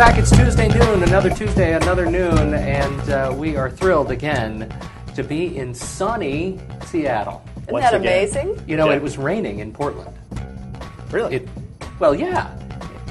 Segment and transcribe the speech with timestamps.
[0.00, 0.16] back.
[0.18, 4.74] It's Tuesday noon, another Tuesday, another noon, and uh, we are thrilled again
[5.14, 7.44] to be in sunny Seattle.
[7.58, 8.10] Isn't Once that again.
[8.10, 8.64] amazing?
[8.66, 8.96] You know, Yeah.
[8.96, 10.16] it was raining in Portland.
[11.10, 11.34] Really?
[11.36, 11.48] It,
[11.98, 12.50] well, yeah.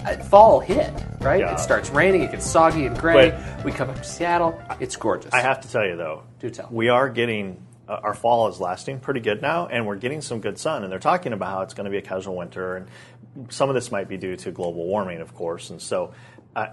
[0.03, 0.91] Uh, Fall hit,
[1.21, 1.41] right?
[1.41, 1.53] Yeah.
[1.53, 3.29] It starts raining, it gets soggy and gray.
[3.29, 5.31] But- we come up to Seattle, it's gorgeous.
[5.31, 6.69] I have to tell you though, Do tell.
[6.71, 10.39] we are getting uh, our fall is lasting pretty good now, and we're getting some
[10.41, 10.83] good sun.
[10.83, 12.87] And they're talking about how it's going to be a casual winter, and
[13.51, 15.69] some of this might be due to global warming, of course.
[15.69, 16.13] And so,
[16.55, 16.69] I,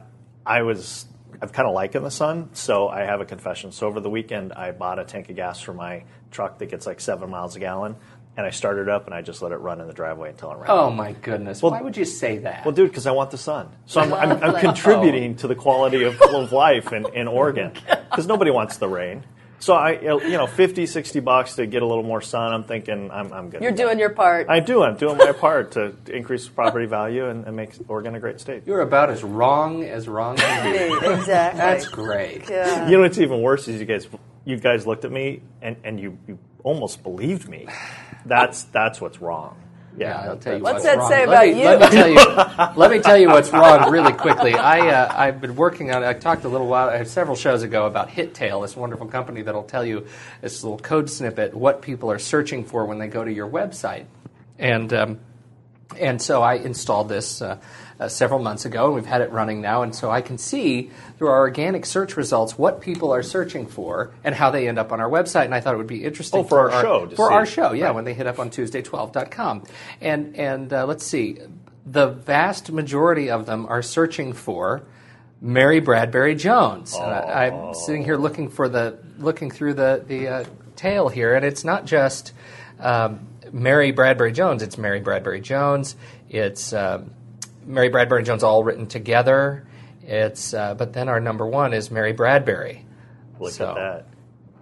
[0.47, 1.07] I was
[1.43, 3.73] I've kind of liking the sun, so I have a confession.
[3.73, 6.87] So over the weekend, I bought a tank of gas for my truck that gets
[6.87, 7.97] like seven miles a gallon,
[8.37, 10.59] and I started up and I just let it run in the driveway until it
[10.59, 10.71] ran.
[10.71, 10.79] Out.
[10.79, 11.63] Oh, my goodness.
[11.63, 12.65] Well, Why would you say that?
[12.65, 13.71] Well, dude, because I want the sun.
[13.87, 14.61] So I'm, I'm, I'm oh.
[14.61, 17.73] contributing to the quality of, of life in, in Oregon.
[17.89, 19.25] Oh because nobody wants the rain.
[19.59, 22.53] So I, you know, 50, 60 bucks to get a little more sun.
[22.53, 23.63] I'm thinking I'm, I'm good.
[23.63, 24.49] You're doing your part.
[24.49, 24.83] I do.
[24.83, 28.65] I'm doing my part to increase property value and, and make Oregon a great state.
[28.67, 31.07] You're about as wrong as wrong can be.
[31.13, 31.59] exactly.
[31.59, 32.49] That's great.
[32.49, 32.87] Yeah.
[32.87, 34.07] You know what's even worse is you guys,
[34.45, 37.67] you guys looked at me and, and you, you almost believed me.
[38.27, 39.57] That's that's what's wrong.
[39.99, 41.11] Yeah, I'll tell you What's what's that wrong.
[41.11, 41.65] say let about me, you?
[41.65, 42.75] Let me tell you.
[42.77, 44.55] let me tell you what's wrong really quickly.
[44.55, 46.05] I uh, I've been working on.
[46.05, 49.85] I talked a little while, several shows ago about HitTail, this wonderful company that'll tell
[49.85, 50.07] you
[50.43, 54.07] this little code snippet what people are searching for when they go to your website,
[54.59, 54.93] and.
[54.93, 55.21] Um,
[55.99, 57.59] and so I installed this uh,
[57.99, 59.83] uh, several months ago, and we've had it running now.
[59.83, 64.11] And so I can see through our organic search results what people are searching for
[64.25, 65.47] and how they end up on our website.
[65.47, 67.73] And I thought it would be interesting Oh, for our show to for our show,
[67.73, 67.95] yeah, Right.
[67.95, 69.65] when they hit up on Tuesday12.com.
[70.01, 71.39] And and uh, let's see,
[71.87, 74.83] the vast majority of them are searching for
[75.41, 76.95] Mary Bradbury Jones.
[76.95, 81.35] And I, I'm sitting here looking for the looking through the the uh, tail here,
[81.35, 82.33] and it's not just
[82.81, 84.63] um, Mary Bradbury Jones.
[84.63, 85.97] It's Mary Bradbury Jones.
[86.29, 87.13] It's um,
[87.65, 89.67] Mary Bradbury Jones all written together.
[90.03, 92.85] It's uh, but then our number one is Mary Bradbury.
[93.41, 94.07] Look So- at that.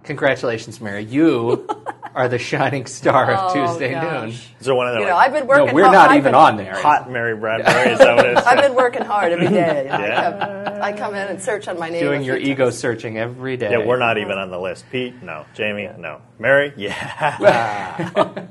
[0.03, 1.03] Congratulations, Mary.
[1.03, 1.67] You
[2.15, 4.21] are the shining star of Oh, Tuesday gosh.
[4.21, 4.29] noon.
[4.59, 5.01] Is there one of them?
[5.01, 5.75] You know, I've been No, working.
[5.75, 5.93] we're hard.
[5.93, 6.73] not I've even been- on there.
[6.75, 7.91] hot Mary Bradbury?
[7.91, 8.43] Is that what it is?
[8.45, 9.89] I've been working hard every day.
[9.91, 12.01] I, come, I come in and search on my name.
[12.01, 12.77] Doing your ego times.
[12.77, 13.71] searching every day.
[13.71, 14.41] Yeah, we're not even uh-huh.
[14.43, 14.85] on the list.
[14.91, 15.45] Pete, no.
[15.53, 16.21] Jamie, no.
[16.39, 18.09] Mary, yeah.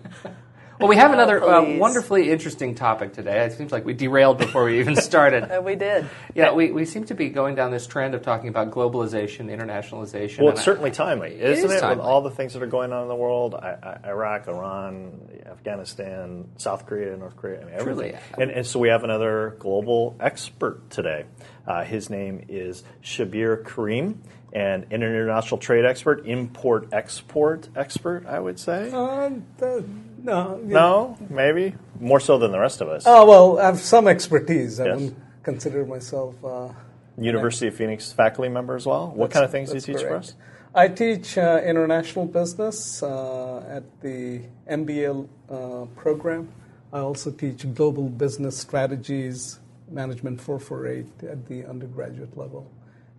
[0.80, 3.44] Well, we have another uh, wonderfully interesting topic today.
[3.44, 5.44] It seems like we derailed before we even started.
[5.54, 6.08] Uh, we did.
[6.34, 10.38] yeah, we, we seem to be going down this trend of talking about globalization, internationalization.
[10.38, 11.80] Well, and it's I- certainly timely, isn't is it?
[11.80, 11.96] timely.
[11.98, 15.28] With all the things that are going on in the world, I, I, Iraq, Iran,
[15.46, 18.10] Afghanistan, South Korea, North Korea, I mean, everything.
[18.12, 18.42] Truly.
[18.42, 21.24] And, and so we have another global expert today.
[21.66, 28.58] Uh, his name is Shabbir Karim, an international trade expert, import export expert, I would
[28.58, 28.90] say.
[28.92, 29.84] Uh, the-
[30.24, 30.58] no.
[30.62, 33.04] no, maybe more so than the rest of us.
[33.06, 34.80] Oh, well, I have some expertise.
[34.80, 34.94] I Yes.
[34.94, 36.34] wouldn't consider myself.
[36.44, 36.68] Uh,
[37.16, 39.12] University of Phoenix faculty member as well.
[39.14, 40.34] What kind of things do you teach for us?
[40.74, 46.48] I teach uh, international business uh, at the MBA uh, program.
[46.92, 49.60] I also teach global business strategies,
[49.90, 52.68] management 448 at the undergraduate level,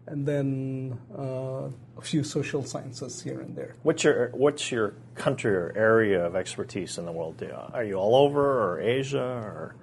[0.08, 3.76] and then uh, a few social sciences here and there.
[3.84, 7.44] What's your what's your country or area of expertise in the world?
[7.74, 9.76] Are you all over or Asia or?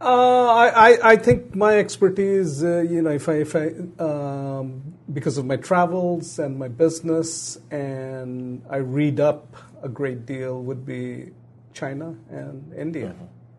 [0.00, 4.82] Uh, I, I, I think my expertise, uh, you know, if I, if I um,
[5.12, 10.84] because of my travels and my business, and I read up a great deal, would
[10.84, 11.30] be
[11.72, 13.14] China and India.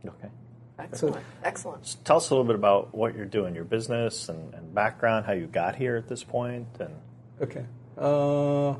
[0.05, 0.27] Okay.
[0.83, 1.25] Excellent.
[1.43, 1.85] Excellent.
[1.85, 5.25] So tell us a little bit about what you're doing, your business and, and background,
[5.25, 6.93] how you got here at this point, and
[7.41, 7.65] Okay.
[7.97, 8.75] Uh,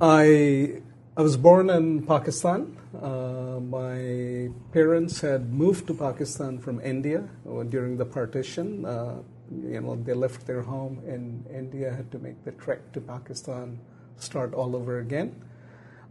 [0.00, 0.82] I
[1.16, 2.76] I was born in Pakistan.
[2.94, 8.84] Uh, my parents had moved to Pakistan from India uh, during the partition.
[8.84, 13.00] Uh, you know, they left their home in India, had to make the trek to
[13.00, 13.78] Pakistan,
[14.16, 15.34] start all over again.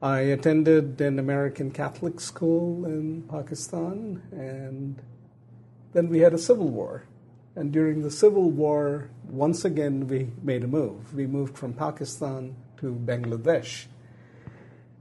[0.01, 5.00] I attended an American Catholic school in Pakistan, and
[5.94, 7.03] then we had a civil war.
[7.56, 11.13] And during the civil war, once again, we made a move.
[11.13, 13.86] We moved from Pakistan to Bangladesh.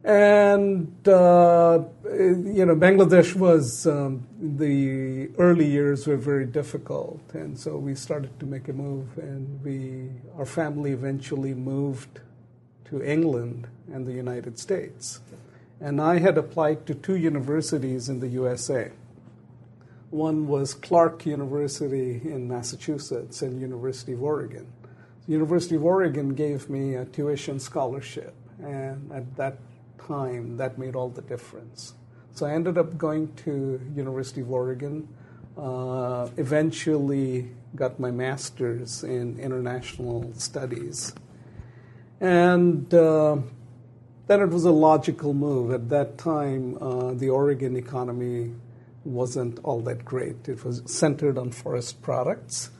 [0.04, 7.22] And, uh, you know, Bangladesh was, um, the early years were very difficult.
[7.32, 12.20] And so we started to make a move, and we, our family eventually moved
[12.90, 15.20] to England and the United States.
[15.80, 18.90] And I had applied to two universities in the USA.
[20.10, 24.66] One was Clark University in Massachusetts and University of Oregon.
[25.26, 29.58] The University of Oregon gave me a tuition scholarship, and at that
[29.98, 31.94] time, that made all the difference.
[32.34, 35.08] So I ended up going to University of Oregon.
[35.56, 41.14] Uh, eventually, got my master's in international studies,
[42.20, 43.36] and uh,
[44.26, 45.72] then it was a logical move.
[45.72, 48.52] At that time, uh, the Oregon economy
[49.04, 50.48] wasn't all that great.
[50.48, 52.70] It was centered on forest products.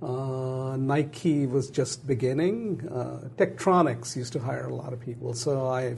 [0.00, 2.88] Uh, Nike was just beginning.
[2.88, 5.96] Uh, Tektronix used to hire a lot of people, so I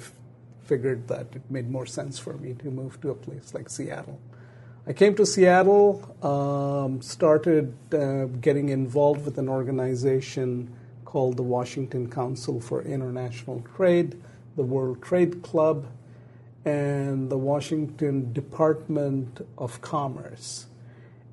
[0.65, 4.21] figured that it made more sense for me to move to a place like Seattle.
[4.87, 10.73] I came to Seattle, um, started uh, getting involved with an organization
[11.07, 14.21] called the Washington Council for International Trade,
[14.57, 15.87] the World Trade Club,
[16.67, 20.67] and the Washington Department of Commerce.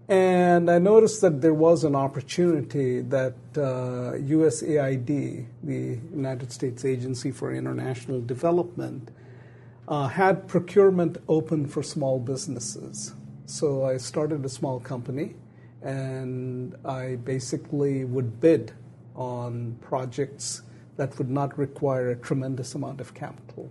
[0.08, 7.32] And I noticed that there was an opportunity that uh, USAID, the United States Agency
[7.32, 9.10] for International Development,
[9.88, 13.14] uh, had procurement open for small businesses.
[13.46, 15.36] So I started a small company
[15.82, 18.74] and I basically would bid
[19.16, 20.62] on projects
[20.98, 23.70] that would not require a tremendous amount of capital.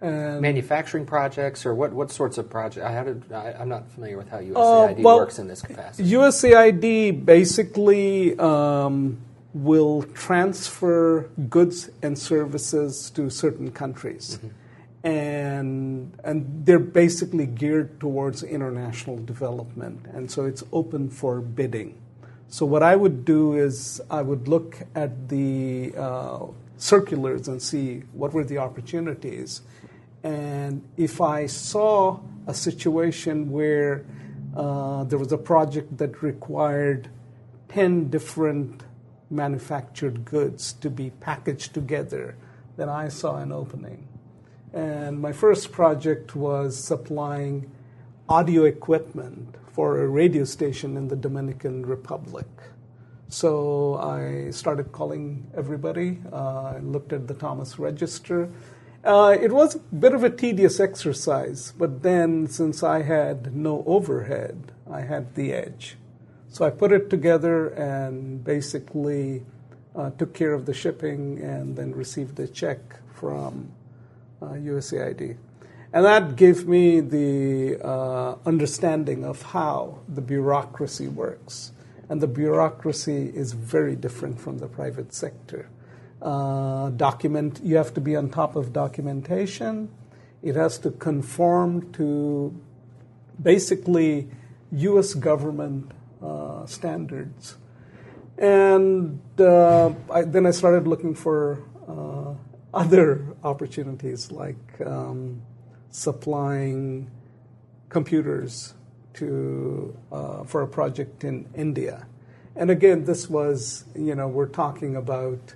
[0.00, 2.86] And Manufacturing projects, or what, what sorts of projects?
[2.86, 2.92] I
[3.34, 6.10] I, am not familiar with how USAID uh, well, works in this capacity.
[6.10, 9.18] USAID basically um,
[9.52, 14.38] will transfer goods and services to certain countries.
[14.38, 14.48] Mm-hmm
[15.02, 21.96] and and they're basically geared towards international development, and so it's open for bidding.
[22.52, 26.46] So what I would do is I would look at the uh,
[26.78, 29.62] circulars and see what were the opportunities,
[30.24, 32.18] and if I saw
[32.48, 34.04] a situation where
[34.56, 37.08] uh, there was a project that required
[37.68, 38.82] ten different
[39.30, 42.34] manufactured goods to be packaged together,
[42.76, 44.08] then I saw an opening.
[44.72, 47.70] And my first project was supplying
[48.28, 52.50] audio equipment for a radio station in the Dominican Republic.
[53.30, 56.18] So I started calling everybody.
[56.30, 58.50] Uh, I looked at the Thomas Register.
[59.02, 63.82] Uh, it was a bit of a tedious exercise, but then since I had no
[63.86, 65.96] overhead, I had the edge.
[66.50, 69.46] So I put it together and basically
[69.96, 72.80] uh, took care of the shipping and then received a check
[73.14, 73.72] from
[74.42, 75.38] USAID.
[75.92, 81.72] And that gave me the uh, understanding of how the bureaucracy works.
[82.08, 85.68] And the bureaucracy is very different from the private sector.
[86.22, 89.88] Uh, document, you have to be on top of documentation.
[90.42, 92.54] It has to conform to
[93.42, 94.28] basically
[94.72, 95.14] U.S.
[95.14, 95.90] government
[96.22, 97.56] uh, standards.
[98.38, 102.34] And uh, I, then I started looking for uh,
[102.72, 105.42] other opportunities like um,
[105.90, 107.10] supplying
[107.88, 108.74] computers
[109.14, 112.06] to uh, for a project in India.
[112.56, 115.54] And again, this was you know we're talking about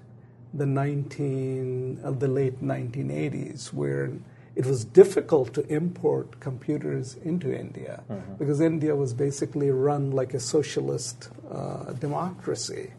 [0.52, 4.12] the 19 uh, the late 1980s where
[4.56, 8.34] it was difficult to import computers into India mm-hmm.
[8.34, 12.92] because India was basically run like a socialist uh, democracy.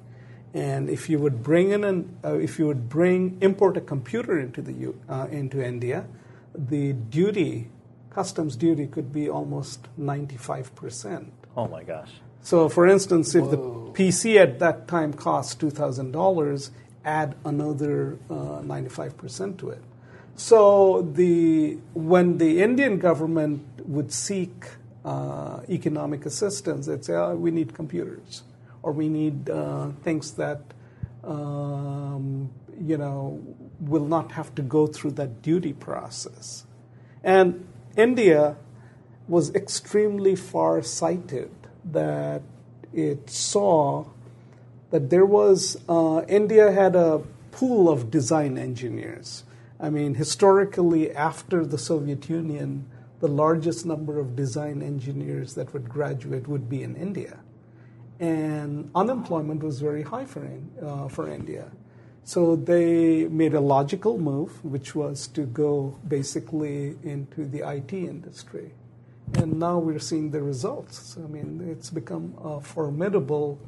[0.53, 4.39] And if you would bring in an, uh, if you would bring import a computer
[4.39, 6.05] into the uh, into India,
[6.57, 7.69] the duty,
[8.09, 11.33] customs duty, could be almost ninety five percent.
[11.55, 12.11] Oh my gosh!
[12.41, 13.51] So, for instance, if Whoa.
[13.51, 13.57] the
[13.97, 16.71] PC at that time cost two thousand dollars,
[17.03, 19.81] add another uh, ninety five percent to it.
[20.35, 24.67] So the when the Indian government would seek
[25.05, 28.43] uh, economic assistance, they'd say, oh, "We need computers."
[28.85, 30.61] or we need uh, things that
[31.23, 33.41] um, you know
[33.79, 36.65] will not have to go through that duty process.
[37.23, 37.67] And
[37.97, 38.57] India
[39.27, 41.51] was extremely far sighted
[41.83, 42.41] that
[42.93, 44.05] it saw
[44.91, 49.43] that there was uh, India had a pool of design engineers.
[49.79, 52.85] I mean, historically, after the Soviet Union,
[53.19, 57.39] the largest number of design engineers that would graduate would be in India
[58.19, 60.47] and unemployment was very high for,
[60.81, 61.71] uh, for India.
[62.25, 68.73] So they made a logical move, which was to go basically into the IT industry.
[69.35, 71.17] And now we're seeing the results.
[71.23, 73.59] I mean, it's become a formidable,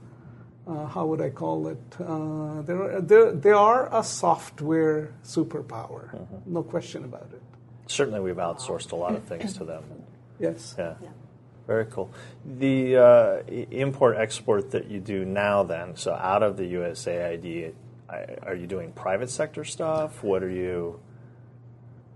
[0.68, 1.84] uh, how would I call it?
[2.00, 6.54] Uh, they're, they're, they are a software superpower, mm-hmm.
[6.54, 7.42] no question about it.
[7.86, 9.84] Certainly, we've outsourced a lot of things to them.
[10.40, 10.76] Yes.
[10.78, 10.96] Yeah.
[11.02, 11.10] yeah.
[11.68, 12.10] Very cool.
[12.44, 17.74] The uh, import export that you do now, then, so out of the USAID,
[18.10, 20.24] are you doing private sector stuff?
[20.24, 21.00] What are you?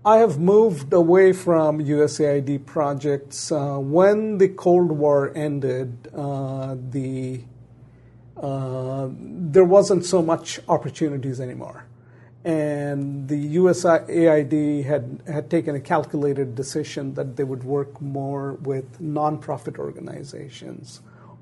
[0.04, 3.52] I have moved away from USAID projects.
[3.52, 7.42] Uh, when the Cold War ended, uh, the
[8.36, 11.84] uh, there wasn't so much opportunities anymore,
[12.44, 19.00] and the USAID had had taken a calculated decision that they would work more with
[19.00, 21.00] nonprofit organizations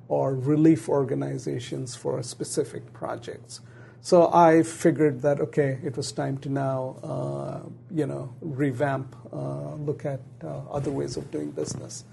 [0.09, 3.61] or relief organizations for specific projects.
[4.03, 9.75] So I figured that okay, it was time to now, uh, you know, revamp, uh,
[9.75, 12.05] look at uh, other ways of doing business.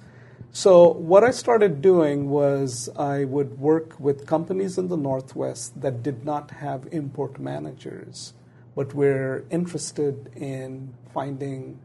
[0.52, 6.04] So what I started doing was I would work with companies in the Northwest that
[6.04, 8.34] did not have import managers,
[8.76, 11.80] but were interested in finding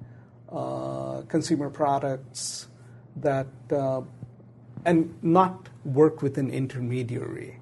[0.50, 2.68] uh, consumer products
[3.16, 4.02] that uh,
[4.84, 7.58] and not work with an intermediary.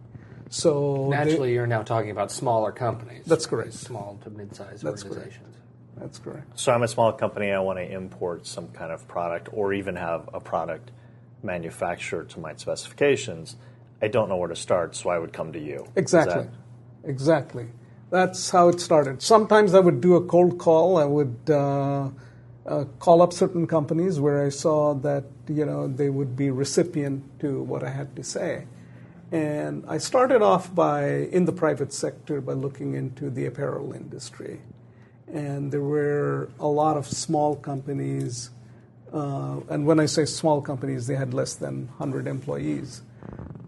[0.51, 3.25] So naturally, they, you're now talking about smaller companies.
[3.25, 3.73] That's correct.
[3.73, 5.39] Small to mid-sized That's organizations.
[5.39, 6.01] Correct.
[6.01, 6.59] That's correct.
[6.59, 7.53] So I'm a small company.
[7.53, 10.91] I want to import some kind of product, or even have a product
[11.45, 13.57] manufactured to my specifications.
[14.03, 15.87] I don't know where to start, so I would come to you.
[15.95, 16.49] Exactly.
[17.05, 17.69] Exactly.
[18.11, 19.23] That's how it started.
[19.23, 20.97] Sometimes I would do a cold call.
[20.97, 22.11] I would uh,
[22.67, 27.39] uh, call up certain companies where I saw that you know they would be recipient
[27.39, 28.67] to what I had to say
[29.33, 34.61] and I started off by in the private sector by looking into the apparel industry.
[35.33, 38.51] And there were a lot of small companies,
[39.13, 43.03] uh, and when I say small companies, they had less than 100 employees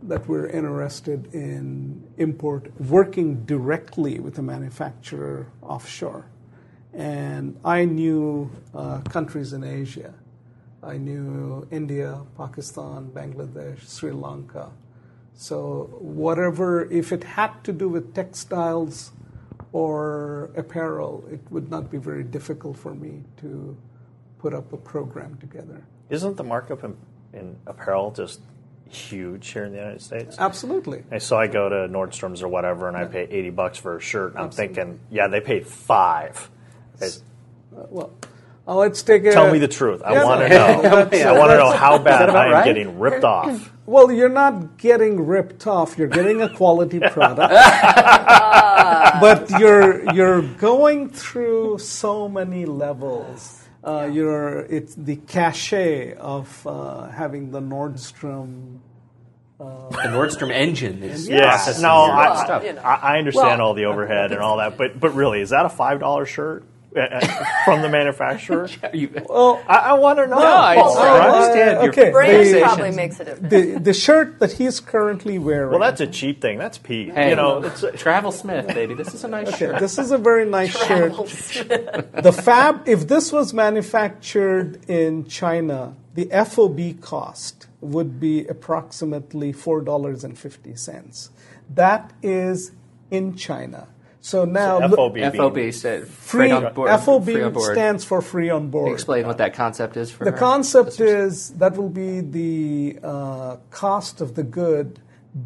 [0.02, 6.26] that were interested in import, working directly with a manufacturer offshore.
[6.92, 10.12] And I knew uh, countries in Asia.
[10.82, 14.72] I knew India, Pakistan, Bangladesh, Sri Lanka,
[15.34, 19.12] so, whatever, if it had to do with textiles
[19.72, 23.76] or apparel, it would not be very difficult for me to
[24.38, 25.84] put up a program together.
[26.10, 26.96] Isn't the markup in,
[27.32, 28.40] in apparel just
[28.88, 30.36] huge here in the United States?
[30.38, 31.02] Absolutely.
[31.10, 34.00] And so I go to Nordstrom's or whatever, and I pay eighty bucks for a
[34.00, 34.34] shirt.
[34.34, 36.50] And I'm thinking, yeah, they paid five.
[37.00, 37.08] Uh,
[37.88, 38.12] well,
[38.68, 40.02] uh, let's take a, Tell me the truth.
[40.02, 40.82] I want to know.
[40.82, 42.64] I want to know how bad I am right?
[42.64, 43.72] getting ripped off.
[43.84, 45.98] Well, you're not getting ripped off.
[45.98, 47.52] You're getting a quality product,
[49.20, 53.58] but you're you're going through so many levels.
[53.84, 58.78] Uh, you're it's the cachet of uh, having the Nordstrom.
[59.58, 61.38] The Nordstrom engine is Yes.
[61.38, 62.64] Yes, processing no, I, stuff.
[62.84, 65.66] I, I understand Well- all the overhead and all that, but but really, is that
[65.66, 66.71] a five dollar shirt uh, uh,
[67.64, 68.68] from the manufacturer?
[69.28, 70.38] Well, I, I want to know.
[70.38, 73.50] No, I, Well, I uh, understand your okay, Brand the- probably makes a difference.
[73.50, 75.70] the the shirt that he's currently wearing.
[75.70, 76.58] Well, that's a cheap thing.
[76.58, 77.12] That's Pete.
[77.14, 78.94] Hey, you know, it's a, Travel Smith, baby.
[78.94, 79.80] This is a nice Okay, shirt.
[79.80, 81.12] this is a very nice shirt.
[81.16, 89.80] The fab, if this was manufactured in China, the FOB cost would be approximately four
[89.80, 91.30] dollars and fifty cents.
[91.70, 92.72] That is
[93.10, 93.88] in China.
[94.24, 95.14] So now look- FOB.
[95.14, 96.90] being- FOB said free, freight on board.
[96.90, 97.74] FOB free on board.
[97.74, 98.92] stands for free on board.
[98.92, 101.32] Explain what that concept is for The our concept listeners.
[101.32, 105.00] is that will be the uh, cost of the good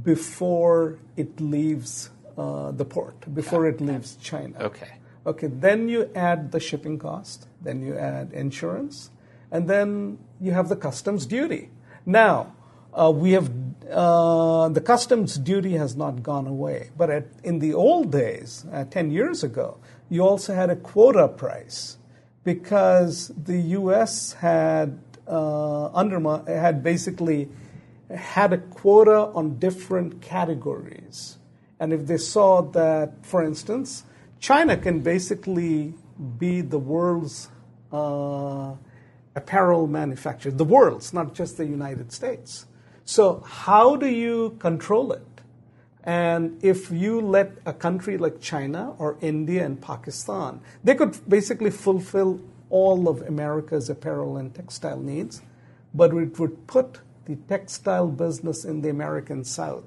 [0.05, 4.55] before it leaves uh, the port, before it leaves China.
[4.61, 4.93] Okay.
[5.27, 9.11] Okay, then you add the shipping cost, then you add insurance,
[9.51, 11.71] and then you have the customs duty.
[12.05, 12.53] Now,
[12.95, 17.75] uh, we have uh, the customs duty has not gone away, but at, in the
[17.75, 19.79] old days, uh, 10 years ago,
[20.09, 21.99] you also had a quota price
[22.45, 24.33] because the U.S.
[24.35, 27.49] had uh, had basically
[28.15, 31.39] had a quota on different categories.
[31.81, 34.05] And if they saw that, for instance,
[34.39, 35.95] China can basically
[36.39, 37.49] be the world's
[37.93, 38.75] uh,
[39.35, 42.67] apparel manufacturer, the world's, not just the United States.
[43.07, 45.23] So, how do you control it?
[46.03, 51.71] And if you let a country like China or India and Pakistan, they could basically
[51.71, 55.41] fulfill all of America's apparel and textile needs,
[55.95, 59.85] but it would put the textile business in the American South.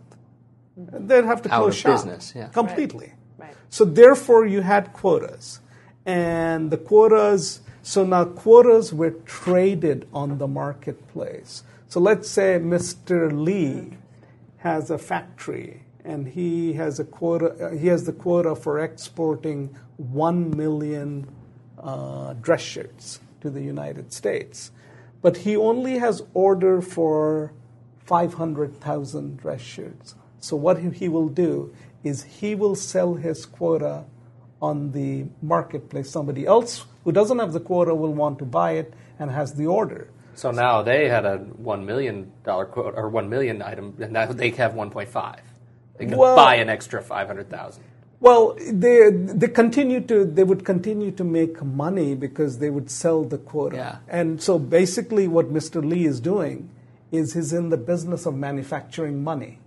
[0.79, 1.07] Mm-hmm.
[1.07, 2.47] They'd have to Out close shop business, yeah.
[2.47, 3.13] completely.
[3.37, 3.53] Right.
[3.69, 5.59] So therefore, you had quotas,
[6.05, 7.61] and the quotas.
[7.81, 11.63] So now quotas were traded on the marketplace.
[11.89, 13.31] So let's say Mr.
[13.33, 13.97] Lee
[14.57, 17.75] has a factory, and he has a quota.
[17.81, 21.27] He has the quota for exporting one million
[21.81, 24.69] uh, dress shirts to the United States,
[25.23, 27.53] but he only has order for
[28.05, 30.13] 500,000 dress shirts.
[30.39, 34.05] So what he will do is he will sell his quota
[34.61, 36.11] on the marketplace.
[36.11, 39.65] Somebody else who doesn't have the quota will want to buy it and has the
[39.65, 40.07] order.
[40.39, 41.37] So now they had a
[41.73, 45.41] one million dollar quote or one million item, and now they have one point five.
[45.97, 47.83] They can Well- buy an extra five hundred thousand.
[48.21, 48.55] Well,
[48.85, 53.37] they they continue to they would continue to make money because they would sell the
[53.37, 53.75] quota.
[53.75, 53.95] Yeah.
[54.19, 55.83] And so basically, what Mr.
[55.91, 56.69] Lee is doing
[57.11, 59.59] is he's in the business of manufacturing money.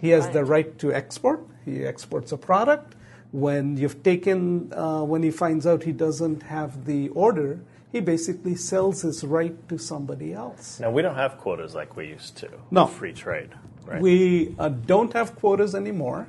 [0.00, 1.40] He has the right to export.
[1.64, 2.94] He exports a product.
[3.32, 7.58] When you've taken, uh, when he finds out he doesn't have the order,
[7.96, 10.78] he basically sells his right to somebody else.
[10.80, 12.48] Now we don't have quotas like we used to.
[12.70, 12.86] No.
[12.86, 13.50] free trade.
[13.84, 14.00] Right.
[14.00, 16.28] We uh, don't have quotas anymore.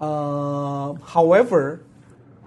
[0.00, 1.82] Uh, however,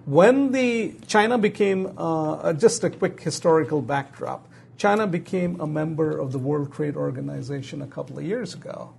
[0.06, 6.18] when the China became uh, uh, just a quick historical backdrop, China became a member
[6.18, 8.94] of the World Trade Organization a couple of years ago.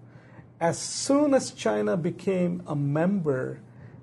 [0.61, 3.59] As soon as China became a member,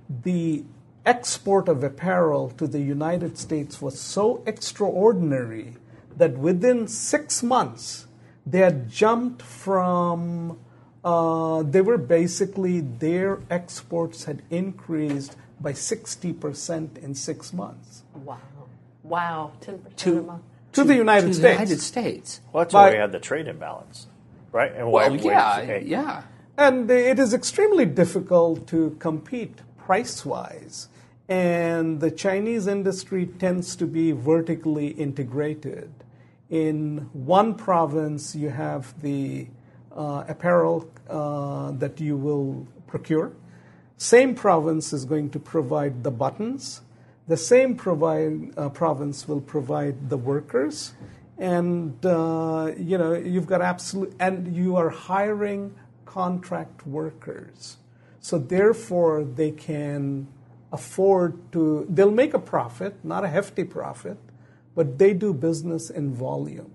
[0.10, 0.66] the
[1.10, 5.74] export of apparel to the United States was so extraordinary
[6.18, 8.06] that within six months
[8.46, 10.58] they had jumped from
[11.04, 18.38] uh, they were basically their exports had increased by 60% in six months Wow.
[19.04, 19.52] Wow.
[19.62, 20.44] 10% To- a month.
[20.74, 21.54] to the United to the States.
[21.60, 22.42] United States.
[22.52, 24.08] well, that's why we had the trade imbalance,
[24.52, 24.72] right?
[24.76, 26.22] And why Well, we- yeah, hey, yeah.
[26.58, 30.90] And it is extremely difficult to compete price wise.
[31.30, 35.92] And the Chinese industry tends to be vertically integrated.
[36.50, 39.48] In one province, you have the
[39.96, 43.32] uh, apparel uh, that you will procure.
[43.98, 46.82] Same province is going to provide the buttons.
[47.28, 50.94] The same provide, uh, province will provide the workers,
[51.38, 57.78] and uh, you know you've got absolute, and you are hiring contract workers.
[58.20, 60.28] So therefore, they can
[60.72, 61.86] afford to.
[61.90, 64.18] They'll make a profit, not a hefty profit,
[64.76, 66.72] but they do business in volume.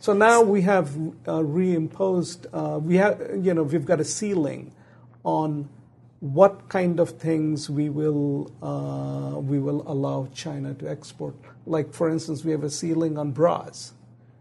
[0.00, 2.46] So now we have uh, reimposed.
[2.52, 4.72] Uh, we have, you know, we've got a ceiling
[5.24, 5.68] on
[6.20, 11.34] what kind of things we will uh, we will allow China to export.
[11.66, 13.92] Like, for instance, we have a ceiling on bras.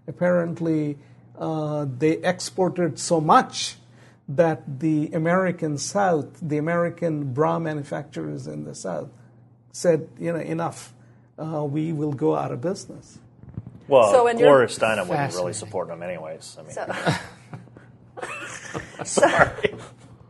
[0.07, 0.97] Apparently,
[1.37, 3.77] uh, they exported so much
[4.29, 9.09] that the American South, the American bra manufacturers in the South,
[9.71, 10.93] said, you know, enough.
[11.39, 13.19] Uh, we will go out of business.
[13.87, 16.57] Well, So in your- Gloria Steinem wouldn't really support them anyways.
[16.59, 16.87] I mean, So,
[19.03, 19.75] sorry.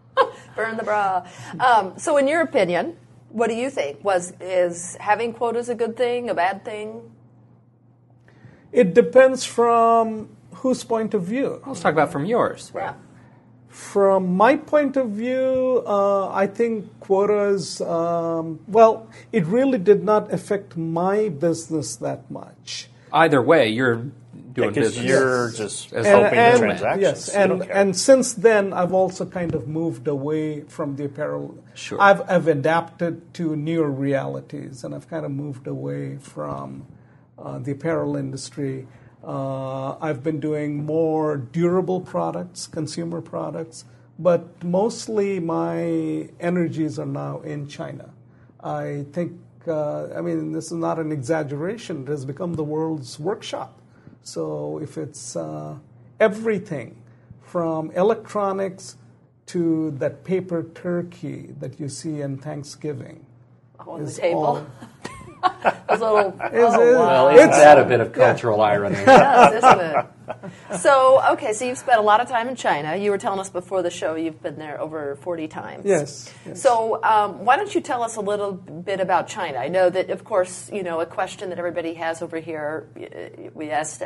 [0.56, 1.26] burn the bra.
[1.60, 2.98] Um, so, in your opinion,
[3.30, 4.04] what do you think?
[4.04, 7.12] Was is having quotas a good thing, a bad thing?
[8.72, 11.62] It depends from whose point of view.
[11.66, 12.72] Let's talk about from yours.
[12.76, 12.96] Yeah.
[13.78, 20.34] From my point of view, uh, I think quotas, um, well, it really did not
[20.34, 22.90] affect my business that much.
[23.14, 23.98] Either way, you're
[24.58, 25.06] doing Because business.
[25.06, 27.02] you're just As helping And- the transactions.
[27.04, 31.56] Yes, and, and since then, I've also kind of moved away from the apparel.
[31.76, 32.02] Sure.
[32.02, 36.88] I've, I've adapted to newer realities, and I've kind of moved away from
[37.38, 38.88] uh, the apparel industry.
[39.28, 43.84] Uh, I've been doing more durable products, consumer products,
[44.18, 48.10] but mostly my energies are now in China.
[48.64, 49.34] I think,
[49.68, 52.04] uh, I mean, this is not an exaggeration.
[52.04, 53.82] It has become the world's workshop.
[54.24, 55.76] So if it's uh,
[56.22, 56.96] everything
[57.42, 58.96] from electronics
[59.48, 63.26] to that paper turkey that you see in Thanksgiving,
[63.80, 64.66] On the table.
[65.44, 65.52] all-
[65.90, 66.30] Those little.
[66.30, 67.26] Is oh, it- wow.
[67.26, 68.96] Well, It's- isn't that a bit of cultural irony?
[68.96, 70.06] Yes, isn't it?
[70.80, 72.96] So, okay, so you've spent a lot of time in China.
[72.98, 75.86] You were telling us before the show you've been there over 40 times.
[75.86, 76.62] Yes, yes.
[76.62, 79.58] So, um, why don't you tell us a little bit about China?
[79.58, 82.88] I know that, of course, you know a question that everybody has over here.
[83.00, 84.06] uh, We asked uh,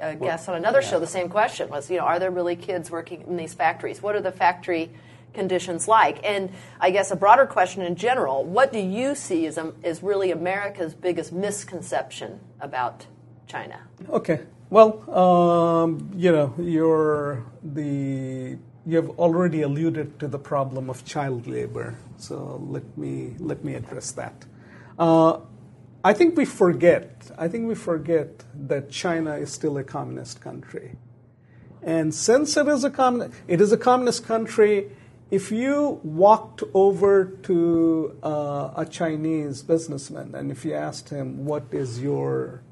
[0.00, 2.54] a, a guest on another show the same question: was you know, are there really
[2.56, 4.00] kids working in these factories?
[4.00, 4.90] What are the factory
[5.34, 6.24] conditions like?
[6.24, 10.02] And I guess a broader question in general: What do you see as a, is
[10.02, 13.06] really America's biggest misconception about
[13.46, 13.80] China?
[14.08, 14.40] Okay.
[14.70, 21.96] Well, um, you know, you're the you've already alluded to the problem of child labor.
[22.16, 24.44] So let me let me address that.
[24.98, 25.40] Uh,
[26.04, 27.30] I think we forget.
[27.38, 30.96] I think we forget that China is still a communist country,
[31.82, 34.90] and since it is a commun- it is a communist country.
[35.30, 41.64] If you walked over to uh, a Chinese businessman and if you asked him what
[41.70, 42.62] is your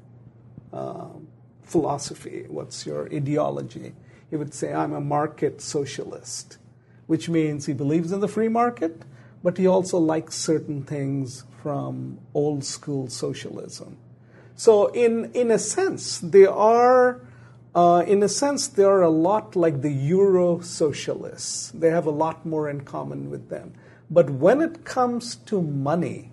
[0.73, 1.27] um,
[1.61, 3.93] philosophy, what's your ideology,
[4.29, 6.57] he would say, I'm a market socialist,
[7.05, 9.03] which means he believes in the free market,
[9.43, 13.97] but he also likes certain things from old school socialism.
[14.55, 17.21] So, in, in a sense, they are,
[17.77, 21.69] uh, in a sense, they are a lot like the Euro socialists.
[21.69, 23.73] They have a lot more in common with them.
[24.09, 26.31] But when it comes to money,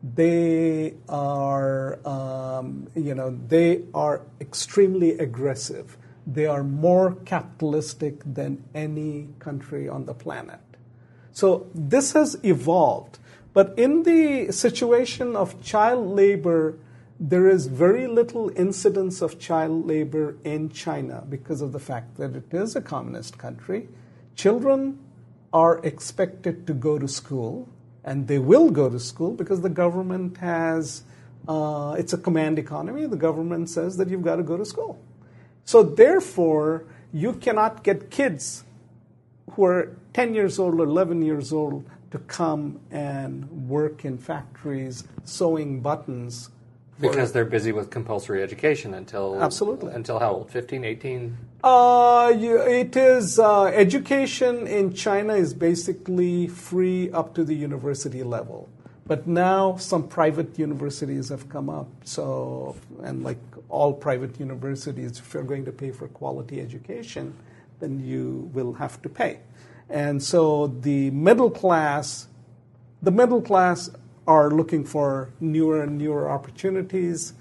[0.00, 5.96] they are, um, you know, they are extremely aggressive.
[6.24, 10.60] They are more capitalistic than any country on the planet.
[11.32, 13.18] So this has evolved.
[13.52, 16.78] But in the situation of child labor,
[17.18, 22.36] there is very little incidence of child labor in China because of the fact that
[22.36, 23.88] it is a communist country.
[24.34, 24.98] Children
[25.52, 27.68] are expected to go to school,
[28.04, 31.04] and they will go to school because the government has,
[31.48, 33.06] uh, it's a command economy.
[33.06, 34.98] The government says that you've got to go to school.
[35.64, 38.64] So, therefore, you cannot get kids
[39.52, 45.04] who are 10 years old or 11 years old to come and work in factories
[45.24, 46.50] sewing buttons.
[46.98, 49.92] Because they're busy with compulsory education until Absolutely.
[49.92, 50.50] until how old?
[50.50, 51.36] 15, 18?
[51.62, 58.22] Uh, you, it is uh, education in China is basically free up to the university
[58.22, 58.68] level,
[59.06, 61.88] but now some private universities have come up.
[62.04, 67.34] So, and like all private universities, if you're going to pay for quality education,
[67.78, 69.40] then you will have to pay.
[69.90, 72.28] And so the middle class,
[73.02, 73.90] the middle class
[74.26, 77.34] are looking for newer and newer opportunities.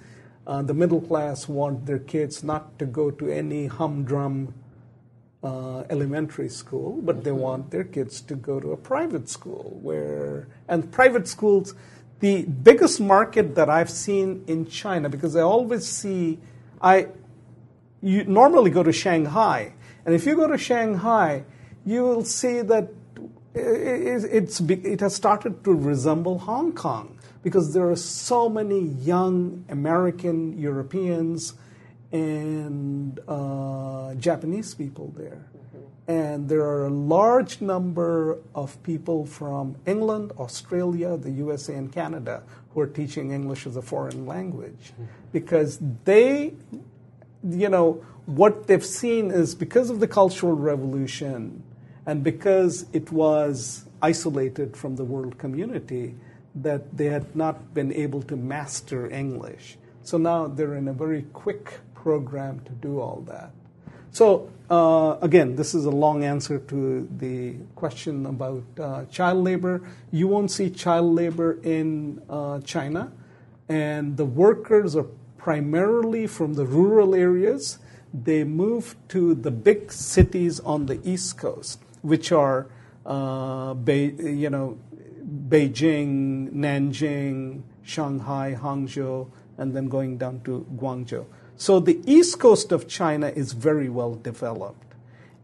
[0.47, 4.53] Uh, the middle class want their kids not to go to any humdrum
[5.43, 10.47] uh, elementary school, but they want their kids to go to a private school where,
[10.67, 11.75] and private schools,
[12.19, 16.39] the biggest market that I've seen in China, because I always see,
[16.81, 17.09] I
[18.01, 19.73] you normally go to Shanghai,
[20.05, 21.43] and if you go to Shanghai,
[21.85, 22.94] you will see that
[23.55, 30.57] it's, it has started to resemble Hong Kong because there are so many young American,
[30.57, 31.53] Europeans,
[32.11, 35.45] and uh, Japanese people there.
[35.47, 36.11] Mm-hmm.
[36.11, 42.43] And there are a large number of people from England, Australia, the USA, and Canada
[42.73, 45.05] who are teaching English as a foreign language mm-hmm.
[45.31, 46.53] because they,
[47.43, 51.63] you know, what they've seen is because of the Cultural Revolution,
[52.05, 56.15] and because it was isolated from the world community,
[56.55, 59.77] that they had not been able to master English.
[60.03, 63.51] So now they're in a very quick program to do all that.
[64.11, 69.81] So, uh, again, this is a long answer to the question about uh, child labor.
[70.11, 73.11] You won't see child labor in uh, China,
[73.67, 77.79] and the workers are primarily from the rural areas.
[78.13, 82.67] They move to the big cities on the East Coast which are
[83.05, 84.77] uh, Be- you know
[85.49, 91.25] Beijing, Nanjing, Shanghai, Hangzhou, and then going down to Guangzhou.
[91.57, 94.93] So the east coast of China is very well developed,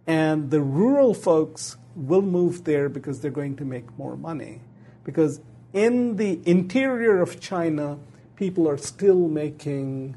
[0.05, 4.61] and the rural folks will move there because they're going to make more money.
[5.03, 5.41] Because
[5.73, 7.97] in the interior of China,
[8.35, 10.15] people are still making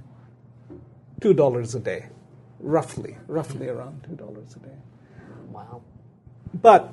[1.20, 2.08] two dollars a day,
[2.60, 4.78] roughly, roughly around two dollars a day.
[5.50, 5.82] Wow.
[6.54, 6.92] But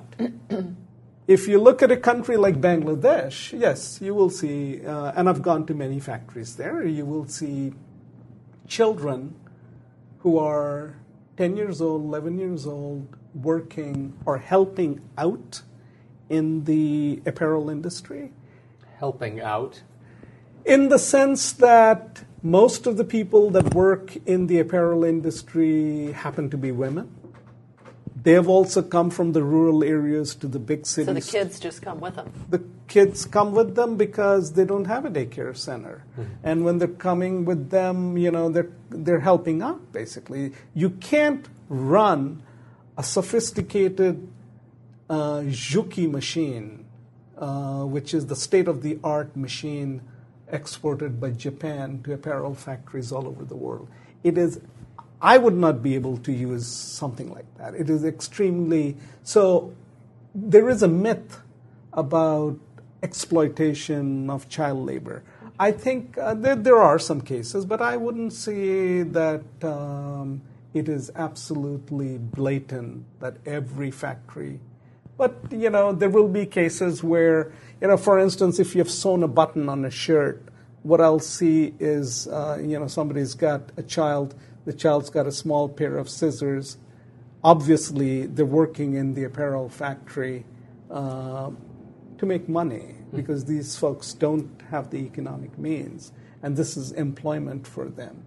[1.28, 5.42] if you look at a country like Bangladesh, yes, you will see, uh, and I've
[5.42, 7.74] gone to many factories there, you will see
[8.68, 9.36] children
[10.20, 10.96] who are
[11.38, 15.62] 10 years old, 11 years old, working or helping out
[16.30, 18.32] in the apparel industry.
[18.98, 19.82] Helping out?
[20.66, 26.50] In the sense that most of the people that work in the apparel industry happen
[26.50, 27.21] to be women.
[28.24, 31.08] They have also come from the rural areas to the big cities.
[31.08, 32.32] So the kids just come with them.
[32.50, 36.34] The kids come with them because they don't have a daycare center, mm-hmm.
[36.44, 40.54] and when they're coming with them, you know, they're they're helping out basically.
[40.76, 42.44] You can't run
[42.98, 44.28] a sophisticated
[45.10, 46.86] uh, Juki machine,
[47.38, 50.02] uh, which is the state of the art machine
[50.48, 53.90] exported by Japan to apparel factories all over the world.
[54.24, 54.60] It is
[55.22, 57.76] I would not be able to use something like that.
[57.76, 59.74] It is extremely so.
[60.34, 61.40] There is a myth
[61.94, 62.58] about
[63.04, 65.24] exploitation of child labor.
[65.60, 70.42] I think uh, there, there, are some cases, but I wouldn't say that um,
[70.74, 74.60] it is absolutely blatant that every factory.
[75.18, 78.90] But you know, there will be cases where, you know, for instance, if you have
[78.90, 80.44] sewn a button on a shirt,
[80.84, 84.34] what I'll see is, uh, you know, somebody's got a child
[84.66, 86.78] the child's got a small pair of scissors.
[87.44, 90.46] Obviously, they're working in the apparel factory
[90.92, 91.50] uh,
[92.18, 96.12] to make money because these folks don't have the economic means,
[96.44, 98.24] and this is employment for them.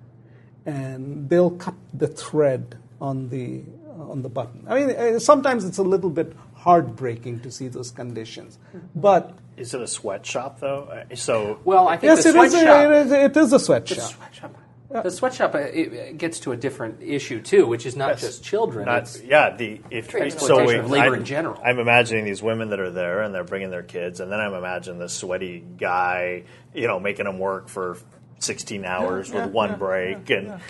[0.67, 3.63] And they'll cut the thread on the
[3.99, 4.65] on the button.
[4.69, 8.59] I mean, uh, sometimes it's a little bit heartbreaking to see those conditions,
[8.97, 11.05] but Is it a sweatshop though?
[11.11, 13.51] Uh, So Well, I think yes, the it is, a, it, is, it is a
[13.51, 13.99] the sweatshop.
[14.17, 14.57] sweatshop.
[15.03, 18.21] The sweatshop uh, it, it gets to a different issue too, which is not Yes.
[18.21, 18.87] just children.
[18.87, 21.61] Not, it's, yeah, the if so exploitation we- of labor I'm- in general.
[21.65, 24.55] I'm imagining these women that are there and they're bringing their kids, and then I'm
[24.55, 27.99] imagining this sweaty guy, you know, making them work for
[28.39, 30.61] 16 hours with one break and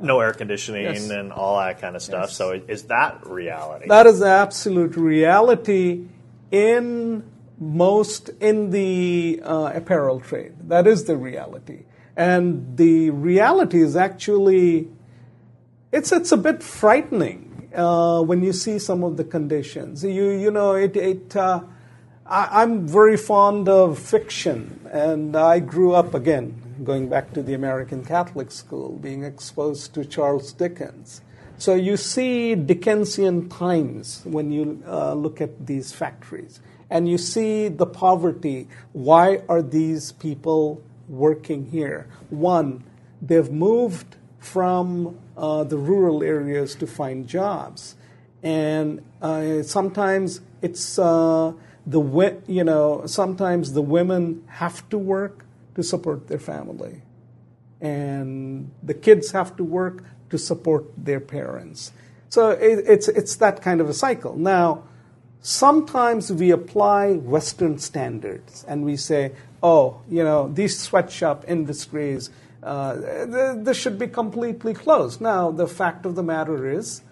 [0.00, 1.10] no air conditioning Yes.
[1.10, 2.30] and all that kind of stuff.
[2.30, 3.86] So is that reality?
[3.88, 6.04] That is absolute reality
[6.50, 7.24] in
[7.60, 10.52] most in the uh, apparel trade.
[10.68, 11.82] That is the reality,
[12.18, 14.88] and the reality is actually
[15.92, 20.02] it's it's a bit frightening uh, when you see some of the conditions.
[20.04, 21.36] You you know it it.
[21.36, 21.62] Uh,
[22.26, 27.54] I, I'm very fond of fiction, and I grew up again going back to the
[27.54, 31.22] American Catholic school, being exposed to Charles Dickens.
[31.56, 37.68] So you see Dickensian times when you uh, look at these factories, and you see
[37.68, 38.66] the poverty.
[38.92, 42.08] Why are these people working here?
[42.30, 42.84] One,
[43.20, 47.96] they've moved from uh, the rural areas to find jobs,
[48.42, 51.52] and uh, sometimes it's uh,
[51.86, 55.44] the you know sometimes the women have to work
[55.74, 57.02] to support their family,
[57.80, 61.92] and the kids have to work to support their parents.
[62.28, 64.36] So it, it's it's that kind of a cycle.
[64.36, 64.84] Now,
[65.40, 72.30] sometimes we apply Western standards and we say, oh, you know, these sweatshop industries,
[72.62, 72.94] uh,
[73.56, 75.20] this should be completely closed.
[75.20, 77.02] Now, the fact of the matter is,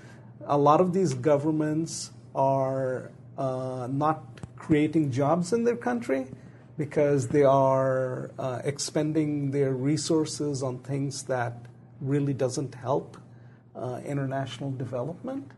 [0.44, 4.22] a lot of these governments are uh, not
[4.56, 6.26] creating jobs in their country
[6.78, 11.54] because they are uh, expending their resources on things that
[12.00, 13.16] really doesn't help
[13.74, 15.50] uh, international development.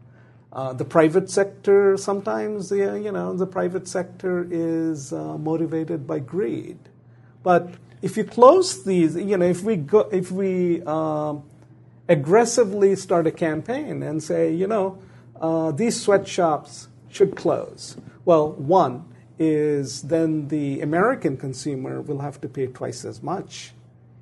[0.53, 6.19] Uh, the private sector sometimes, uh, you know, the private sector is uh, motivated by
[6.19, 6.79] greed.
[7.43, 11.43] But if you close these, you know, if we go, if we um,
[12.09, 14.99] aggressively start a campaign and say, you know,
[15.41, 17.97] uh, these sweatshops should close.
[18.25, 19.05] Well, one
[19.39, 23.73] is then the American consumer will have to pay twice as much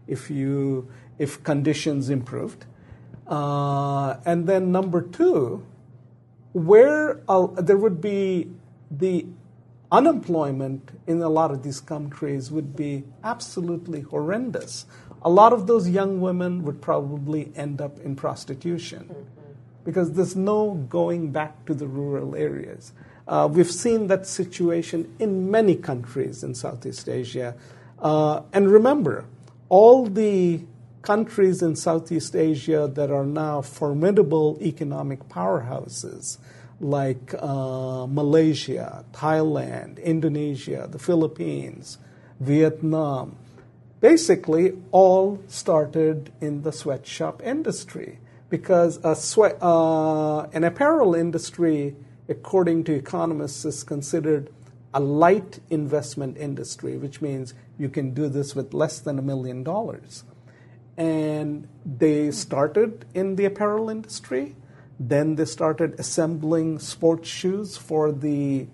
[0.06, 2.64] if you if conditions improved.
[3.26, 5.64] Uh, and then number two,
[6.56, 8.50] where uh, there would be
[8.90, 9.26] the
[9.92, 14.86] unemployment in a lot of these countries would be absolutely horrendous.
[15.20, 19.14] A lot of those young women would probably end up in prostitution
[19.84, 22.94] because there's no going back to the rural areas.
[23.28, 27.54] Uh, we've seen that situation in many countries in Southeast Asia.
[27.98, 29.26] Uh, and remember,
[29.68, 30.62] all the
[31.06, 36.38] countries in Southeast Asia that are now formidable economic powerhouses,
[36.80, 41.98] like uh, Malaysia, Thailand, Indonesia, the Philippines,
[42.40, 43.36] Vietnam,
[44.00, 48.18] basically all started in the sweatshop industry
[48.50, 51.94] because a sweat, uh, an apparel industry,
[52.28, 54.50] according to economists, is considered
[54.92, 59.62] a light investment industry, which means you can do this with less than a million
[59.62, 60.24] dollars.
[60.96, 64.56] And they started in the apparel industry.
[64.98, 68.66] Then they started assembling sports shoes for the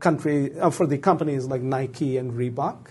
[0.00, 2.88] country uh, for the companies like Nike and Reebok.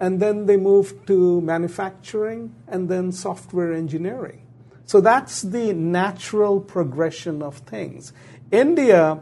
[0.00, 4.46] And then they moved to manufacturing and then software engineering.
[4.86, 8.12] So that's the natural progression of things.
[8.50, 9.20] India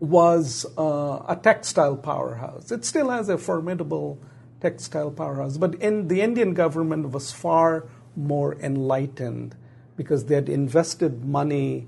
[0.00, 2.70] was uh, a textile powerhouse.
[2.72, 4.18] It still has a formidable
[4.60, 7.84] textile powerhouse, but in, the Indian government was far
[8.16, 9.54] more enlightened
[9.96, 11.86] because they had invested money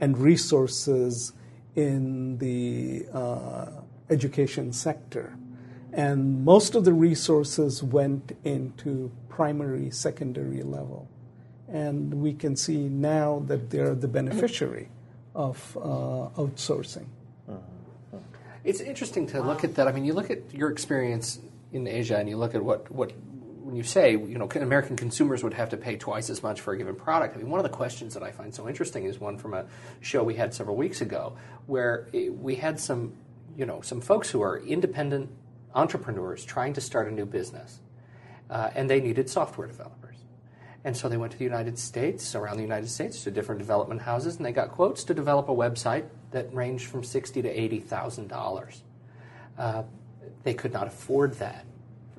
[0.00, 1.32] and resources
[1.74, 3.66] in the uh,
[4.10, 5.36] education sector.
[5.92, 11.08] And most of the resources went into primary, secondary level.
[11.68, 14.88] And we can see now that they're the beneficiary
[15.34, 17.06] of uh, outsourcing.
[18.64, 19.88] It's interesting to look at that.
[19.88, 21.40] I mean, you look at your experience
[21.72, 23.12] in Asia, and you look at what what
[23.62, 26.74] when you say you know American consumers would have to pay twice as much for
[26.74, 27.34] a given product.
[27.34, 29.66] I mean, one of the questions that I find so interesting is one from a
[30.00, 33.14] show we had several weeks ago, where we had some
[33.56, 35.30] you know some folks who are independent
[35.74, 37.80] entrepreneurs trying to start a new business,
[38.50, 40.16] uh, and they needed software developers.
[40.84, 44.02] And so they went to the United States, around the United States, to different development
[44.02, 47.78] houses, and they got quotes to develop a website that ranged from sixty to eighty
[47.78, 48.82] thousand dollars.
[50.44, 51.64] They could not afford that.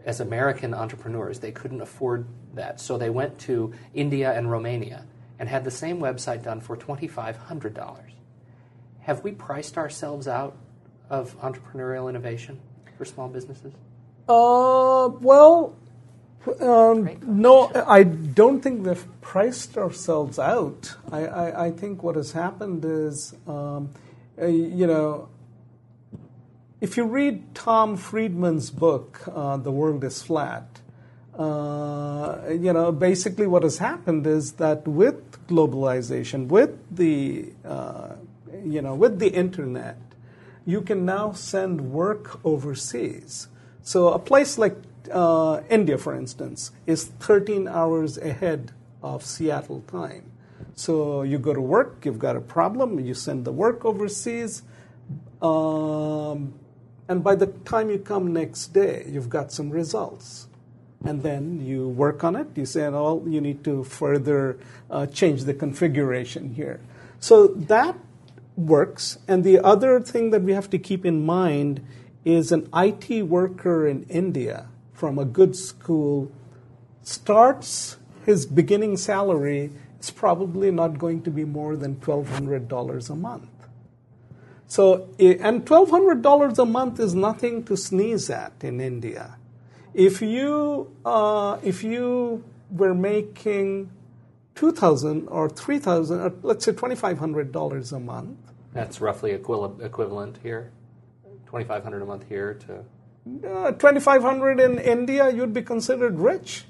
[0.06, 2.80] As American entrepreneurs, they couldn't afford that.
[2.80, 5.06] So they went to India and Romania
[5.40, 8.00] and had the same website done for $2,500.
[9.02, 10.56] Have we priced ourselves out
[11.10, 12.60] of entrepreneurial innovation
[12.98, 13.74] for small businesses?
[14.28, 15.76] Uh, well,
[16.62, 20.96] um, no, I don't think we've priced ourselves out.
[21.12, 23.90] I, I, I think what has happened is, um,
[24.42, 25.30] uh, you know,
[26.84, 30.82] if you read Tom Friedman's book, uh, The World is Flat,
[31.34, 38.15] uh, you know, basically what has happened is that with globalization, with the, uh,
[38.65, 39.98] you know, with the internet,
[40.65, 43.48] you can now send work overseas.
[43.82, 44.76] So a place like
[45.10, 50.34] uh, India, for instance, is 13 hours ahead of Seattle time.
[50.76, 54.63] So you go to work, you've got a problem, you send the work overseas,
[55.41, 56.54] um,
[57.08, 60.48] and by the time you come next day, you've got some results.
[61.06, 62.48] And then you work on it.
[62.56, 64.58] You say, oh, you need to further
[64.89, 66.80] uh, change the configuration here.
[67.20, 67.98] So that
[68.56, 69.18] works.
[69.28, 71.86] And the other thing that we have to keep in mind
[72.24, 76.32] is an IT worker in India from a good school
[77.02, 83.50] starts his beginning salary is probably not going to be more than $1,200 a month.
[84.67, 89.38] So, and $1,200 a month is nothing to sneeze at in India.
[89.93, 93.91] If you, uh, if you were making
[94.56, 98.38] 2000 or 3000 or let's say $2,500 a month.
[98.73, 100.71] That's roughly equivalent here?
[101.45, 102.84] 2500 a month here to
[103.26, 106.65] uh, 2500 in India, you'd be considered rich.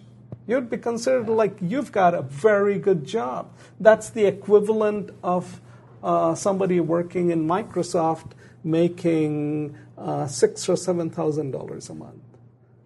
[0.46, 3.52] You'd be considered like you've got a very good job.
[3.80, 5.62] That's the equivalent of
[6.04, 8.32] uh, somebody working in Microsoft
[8.64, 12.22] making uh, six or seven thousand dollars a month.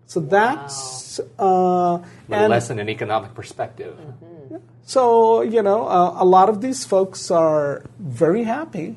[0.06, 2.04] So that's wow.
[2.32, 3.98] uh, less in an economic perspective.
[4.00, 4.58] Mm-hmm.
[4.84, 8.96] So you know, uh, a lot of these folks are very happy,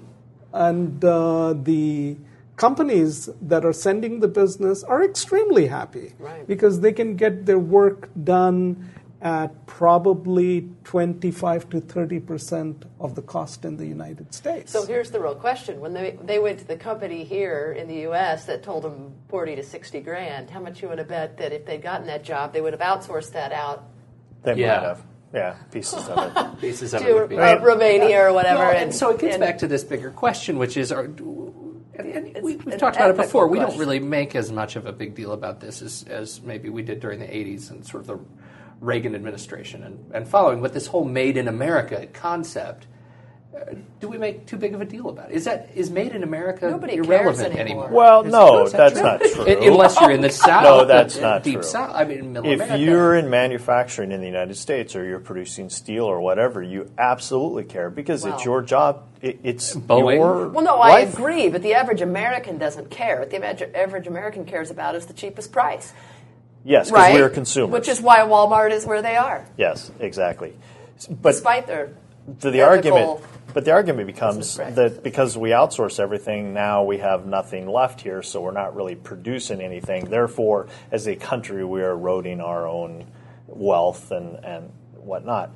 [0.52, 2.16] and uh, the
[2.56, 6.46] companies that are sending the business are extremely happy right.
[6.46, 8.90] because they can get their work done
[9.22, 14.72] at probably 25 to 30 percent of the cost in the United States.
[14.72, 18.00] So here's the real question: When they they went to the company here in the
[18.02, 18.46] U.S.
[18.46, 21.66] that told them 40 to 60 grand, how much you would have bet that if
[21.66, 23.84] they'd gotten that job, they would have outsourced that out?
[24.42, 24.76] They yeah.
[24.76, 25.02] might have.
[25.32, 26.60] Yeah, pieces of it.
[26.60, 27.38] pieces of to, it.
[27.38, 28.60] Uh, Romania or whatever.
[28.60, 31.04] Well, and, and, so it gets and, back to this bigger question, which is: are,
[31.04, 33.46] and, and we, have talked about it before.
[33.46, 36.68] We don't really make as much of a big deal about this as, as maybe
[36.68, 38.18] we did during the 80s and sort of the
[38.80, 40.60] Reagan administration and, and following.
[40.60, 42.86] with this whole made in America concept
[43.54, 45.34] uh, do we make too big of a deal about it?
[45.34, 47.86] Is that is made in America Nobody irrelevant anymore?
[47.86, 47.88] anymore?
[47.90, 49.02] Well, no, that's true?
[49.02, 49.44] not true.
[49.44, 50.62] Unless you're in the South.
[50.62, 51.62] no, that's not deep true.
[51.64, 51.92] South.
[51.92, 52.78] I mean, middle if America.
[52.78, 57.64] you're in manufacturing in the United States or you're producing steel or whatever, you absolutely
[57.64, 59.08] care because it's your job.
[59.20, 60.14] It, it's Boeing.
[60.14, 60.92] your well, no, life.
[60.92, 63.18] I agree, but the average American doesn't care.
[63.18, 65.92] What the average American cares about is the cheapest price.
[66.64, 67.14] Yes, because right?
[67.14, 67.72] we are consumers.
[67.72, 69.46] Which is why Walmart is where they are.
[69.56, 70.54] Yes, exactly.
[71.08, 71.94] But despite their
[72.40, 77.26] to the argument but the argument becomes that because we outsource everything, now we have
[77.26, 80.04] nothing left here, so we're not really producing anything.
[80.04, 83.06] Therefore, as a country, we are eroding our own
[83.46, 85.50] wealth and, and whatnot.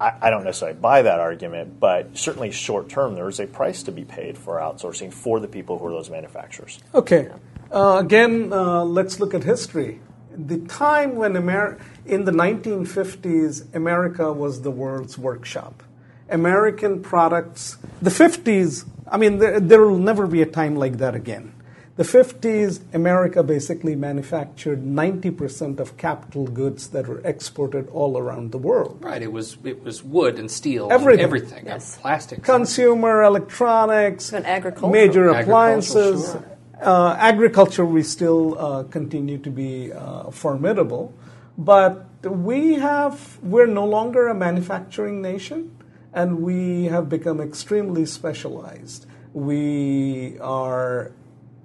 [0.00, 3.82] I, I don't necessarily buy that argument, but certainly short term, there is a price
[3.84, 6.78] to be paid for outsourcing for the people who are those manufacturers.
[6.94, 7.30] Okay.
[7.72, 10.00] Uh, again, uh, let's look at history.
[10.38, 15.82] The time when Amer- in the 1950s, America was the world's workshop
[16.30, 17.78] American products.
[18.02, 21.54] The 50s, I mean, there, there will never be a time like that again.
[21.96, 28.58] The 50s, America basically manufactured 90% of capital goods that were exported all around the
[28.58, 28.98] world.
[29.00, 29.20] Right.
[29.20, 31.98] It was it was wood and steel, everything, and everything, yes.
[31.98, 36.30] plastics, consumer electronics, and agriculture, major appliances.
[36.30, 36.57] Sure.
[36.80, 41.12] Uh, agriculture, we still uh, continue to be uh, formidable,
[41.56, 45.74] but we have we're no longer a manufacturing nation
[46.12, 49.06] and we have become extremely specialized.
[49.32, 51.10] We are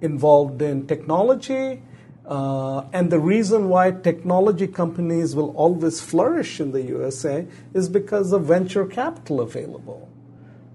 [0.00, 1.80] involved in technology,
[2.26, 8.32] uh, and the reason why technology companies will always flourish in the USA is because
[8.32, 10.08] of venture capital available.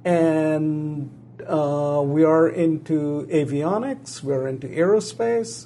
[0.05, 1.11] And
[1.49, 5.65] uh, we are into avionics, we're into aerospace,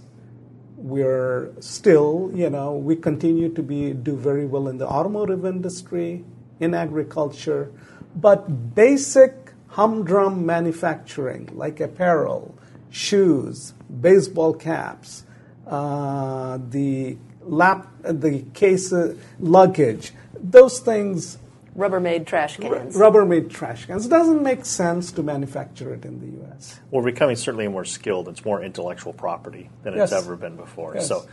[0.77, 6.23] we're still, you know, we continue to be do very well in the automotive industry,
[6.59, 7.71] in agriculture.
[8.15, 12.55] But basic humdrum manufacturing, like apparel,
[12.89, 15.23] shoes, baseball caps,
[15.67, 18.93] uh, the lap, the case
[19.39, 21.38] luggage, those things.
[21.76, 22.95] Rubbermaid trash cans.
[22.95, 24.05] Rubbermaid trash cans.
[24.05, 26.80] It doesn't make sense to manufacture it in the U.S.
[26.91, 28.28] We're becoming certainly more skilled.
[28.28, 30.11] It's more intellectual property than Yes.
[30.11, 30.93] it's ever been before.
[30.95, 31.07] Yes.
[31.07, 31.26] So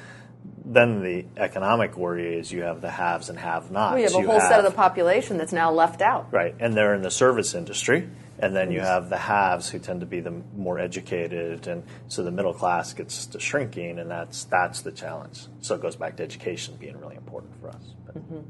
[0.64, 3.94] then the economic worry is you have the haves and have-nots.
[3.94, 6.28] we have a You whole set of the population that's now left out.
[6.32, 10.00] Right, and they're in the service industry, and then you have the haves who tend
[10.00, 14.44] to be the more educated, and so the middle class gets to shrinking, and that's
[14.44, 15.40] that's the challenge.
[15.60, 17.94] So it goes back to education being really important for us.
[18.06, 18.40] But, Mm-hmm.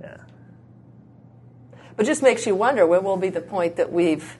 [0.00, 0.16] Yeah,
[1.96, 4.36] But just makes you wonder when will be the point that we've,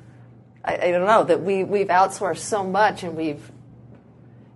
[0.65, 3.51] I, I don't know, that we, we've outsourced so much and we've,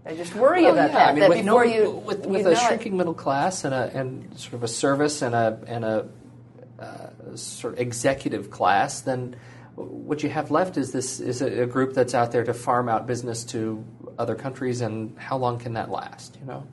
[0.04, 1.08] I just worry Well, about yeah, that.
[1.08, 3.64] I mean, that with, before no, you, with, you with a it- shrinking middle class
[3.64, 6.08] and a and sort of a service and a and a
[6.78, 9.34] uh, sort of executive class, then
[9.74, 12.88] what you have left is this is a, a group that's out there to farm
[12.88, 13.84] out business to
[14.16, 16.38] other countries, and how long can that last?
[16.40, 16.66] You know,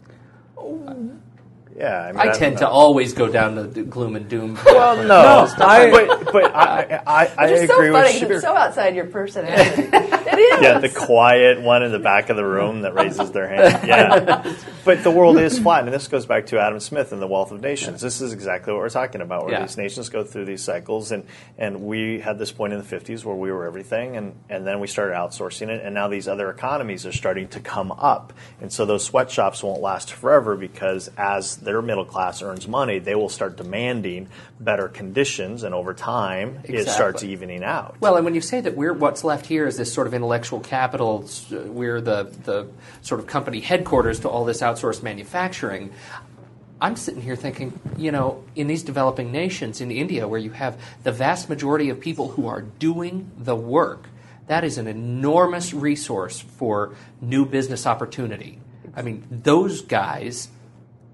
[1.78, 2.04] yeah.
[2.04, 4.58] I, mean, I don't tend to always go down the gloom and doom.
[4.66, 8.34] Well, no, I- but but I I, I agree so funny with 'cause Shapiro.
[8.36, 9.82] it's so outside your personality.
[9.94, 10.62] it is.
[10.62, 13.88] yeah, the quiet one in the back of the room that raises their hand.
[13.88, 14.56] Yeah.
[14.86, 17.52] but the world is flat, and this goes back to Adam Smith and the Wealth
[17.52, 18.02] of Nations.
[18.02, 19.62] This is exactly what we're talking about, where Yeah.
[19.62, 21.26] these nations go through these cycles, and,
[21.58, 24.80] and we had this point in the 50s where we were everything, and, and then
[24.80, 28.34] we started outsourcing it, and now these other economies are starting to come up.
[28.62, 33.16] And so those sweatshops won't last forever because as their middle class earns money, they
[33.16, 34.28] will start demanding
[34.60, 37.96] better conditions, and over time, it starts evening out.
[38.00, 40.60] Well, and when you say that we're what's left here is this sort of intellectual
[40.60, 42.68] capital, we're the the
[43.02, 45.92] sort of company headquarters to all this outsourced manufacturing.
[46.82, 50.78] I'm sitting here thinking, you know, in these developing nations, in India, where you have
[51.04, 54.10] the vast majority of people who are doing the work,
[54.48, 58.60] that is an enormous resource for new business opportunity.
[58.96, 60.50] I mean, those guys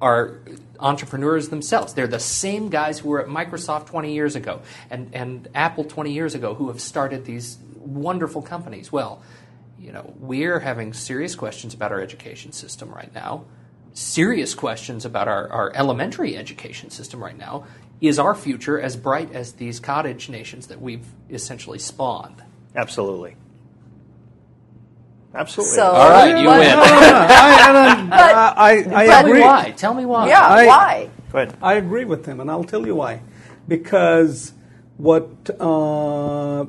[0.01, 0.39] are
[0.79, 1.93] entrepreneurs themselves.
[1.93, 6.11] They're the same guys who were at Microsoft 20 years ago and, and Apple 20
[6.11, 8.91] years ago who have started these wonderful companies.
[8.91, 9.21] Well,
[9.79, 13.45] you know, we're having serious questions about our education system right now,
[13.93, 17.65] serious questions about our, our elementary education system right now.
[18.01, 22.41] Is our future as bright as these cottage nations that we've essentially spawned?
[22.73, 23.35] Absolutely.
[25.34, 25.75] Absolutely.
[25.75, 26.69] So, All right, you what- win.
[26.80, 29.41] I, I, I, I Tell me agree.
[29.41, 29.73] why.
[29.77, 30.27] Tell me why.
[30.27, 31.09] Yeah, I- why?
[31.32, 31.57] Go ahead.
[31.61, 33.21] I agree with him, and I'll tell you why.
[33.67, 34.53] Because
[34.97, 36.65] what uh,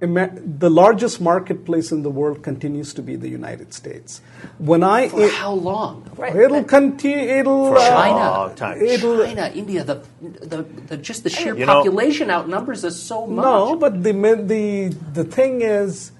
[0.00, 4.20] Amer- the largest marketplace in the world continues to be the United States.
[4.58, 6.08] When I For how long?
[6.16, 6.34] Right.
[6.36, 7.26] it'll continue.
[7.40, 8.54] It'll For a uh, China.
[8.54, 8.80] time.
[8.80, 13.26] It'll, China, India, the, the, the just the sheer You know- population outnumbers us so
[13.26, 13.42] much.
[13.44, 16.12] No, but the the the thing is,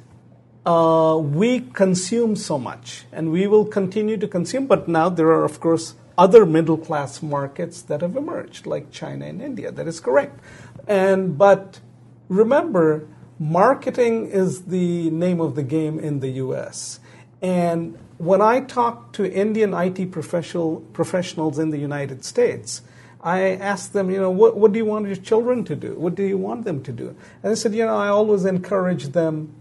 [0.66, 4.66] uh, we consume so much, and we will continue to consume.
[4.66, 9.26] But now there are, of course, other middle class markets that have emerged, like China
[9.26, 9.70] and India.
[9.70, 10.40] That is correct.
[10.86, 11.80] And but
[12.28, 13.08] remember,
[13.38, 17.00] marketing is the name of the game in the U.S.
[17.42, 22.82] And when I talk to Indian IT professional, professionals in the United States,
[23.20, 25.94] I ask them, you know, what, what do you want your children to do?
[25.94, 27.16] What do you want them to do?
[27.42, 29.54] And they said, you know, I always encourage them,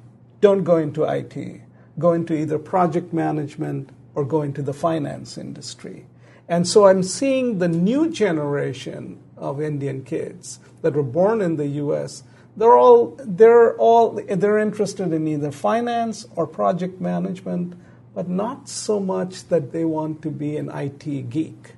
[0.44, 1.62] don't go into IT.
[1.98, 6.06] Go into either project management or go into the finance industry.
[6.50, 11.68] And so I'm seeing the new generation of Indian kids that were born in the
[11.84, 12.24] U.S.
[12.58, 17.76] They're all they're all they're interested in either finance or project management,
[18.14, 21.76] but not so much that they want to be an IT geek.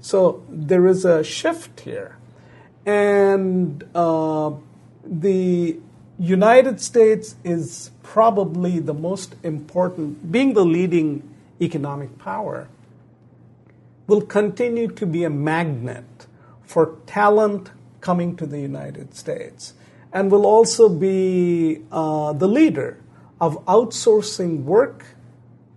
[0.00, 2.16] So there is a shift here,
[2.86, 4.52] and uh,
[5.04, 5.80] the
[6.18, 11.28] United States is probably the most important, being the leading
[11.60, 12.68] economic power
[14.06, 16.26] will continue to be a magnet
[16.62, 19.74] for talent coming to the United States
[20.12, 23.00] and will also be uh, the leader
[23.40, 25.04] of outsourcing work,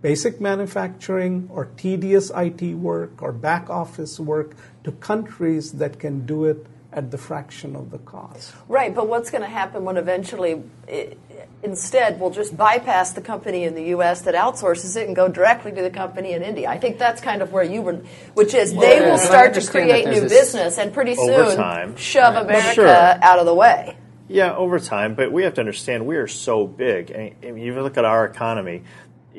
[0.02, 6.44] basic manufacturing or tedious IT work or back office work to countries that can do
[6.44, 6.66] it
[6.98, 8.52] at the fraction of the cost.
[8.68, 11.16] Right, but what's going to happen when eventually, i
[11.62, 14.22] instead, we'll just bypass the company in the U.S.
[14.22, 16.68] that outsources it and go directly to the company in India?
[16.68, 18.00] I think that's kind of where you were,
[18.34, 21.96] which is they yeah, will start to create new business and pretty soon time.
[21.96, 22.44] shove Right.
[22.44, 22.88] America Sure.
[22.88, 23.96] out of the way.
[24.28, 27.10] Yeah, over time, but we have to understand we are so big.
[27.10, 28.82] And if you look at our economy,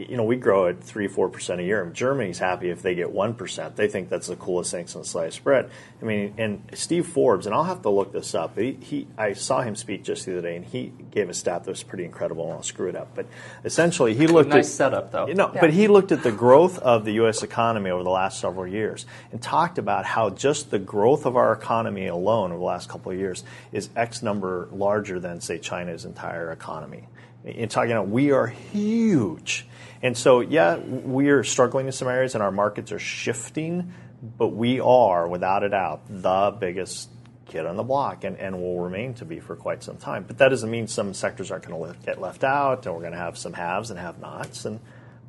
[0.08, 1.84] you know, we grow at three, four percent a year.
[1.84, 3.76] And Germany's happy if they get one percent.
[3.76, 5.70] They think that's the coolest thing since sliced bread.
[6.02, 8.58] I mean, and Steve Forbes, and I'll have to look this up.
[8.58, 11.66] He, he, I saw him speak just the other day, and he gave a stat
[11.66, 12.46] that was pretty incredible.
[12.46, 13.26] And I'll screw it up, but
[13.66, 15.28] essentially, he looked Nice at setup, though.
[15.28, 15.62] You know, Yeah.
[15.62, 17.44] but he looked at the growth of the U.S.
[17.44, 21.52] economy over the last several years and talked about how just the growth of our
[21.52, 26.06] economy alone over the last couple of years is X number larger than, say, China's
[26.06, 27.08] entire economy.
[27.44, 29.66] In talking about, we are huge.
[30.02, 33.94] And so, yeah, we are struggling in some areas and our markets are shifting,
[34.38, 37.10] but we are, without a doubt, the biggest
[37.48, 40.24] kid on the block and, and will remain to be for quite some time.
[40.28, 43.14] But that doesn't mean some sectors aren't going to get left out and we're going
[43.14, 44.66] to have some haves and have nots.
[44.66, 44.80] And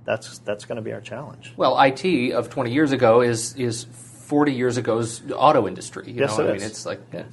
[0.04, 1.52] that's, that's going to be our challenge.
[1.56, 6.04] Well, IT of 20 years ago is is 40 years ago's auto industry.
[6.08, 6.44] You Yes, know?
[6.46, 7.24] it I mean, it's like Yeah.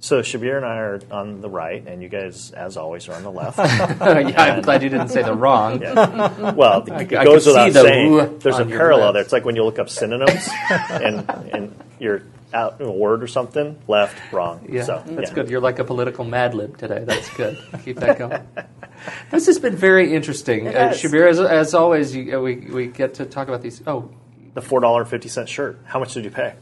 [0.00, 3.24] So Shabbir and I are on the right, and you guys, as always, are on
[3.24, 3.58] the left.
[3.58, 5.80] yeah, I'm glad you didn't say the wrong.
[5.80, 8.38] well, it I goes see without the saying.
[8.38, 9.22] There's a parallel there.
[9.22, 12.22] It's like when you look up synonyms, and and you're
[12.54, 14.66] out in a word or something, left, wrong.
[14.70, 15.34] Yeah, so, that's yeah.
[15.34, 15.50] good.
[15.50, 17.04] You're like a political Mad Lib today.
[17.04, 17.58] That's good.
[17.84, 18.46] Keep that going.
[19.30, 20.90] This has been very interesting, uh.
[20.90, 21.28] Shabbir.
[21.28, 23.82] As, as always, you, uh, we we get to talk about these.
[23.86, 24.10] Oh,
[24.54, 25.80] The four dollar fifty cent shirt.
[25.84, 26.54] How much did you pay?